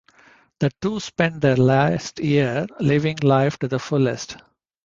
The 0.61 0.71
two 0.81 0.99
spend 0.99 1.41
their 1.41 1.55
last 1.57 2.17
year 2.19 2.65
living 2.79 3.17
life 3.21 3.59
to 3.59 3.67
the 3.67 3.77
fullest. 3.77 4.35